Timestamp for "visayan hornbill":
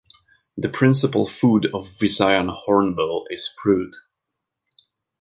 1.99-3.25